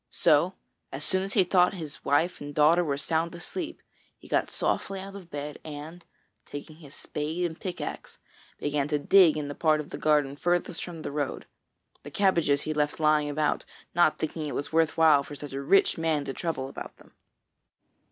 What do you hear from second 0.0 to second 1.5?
So as soon as he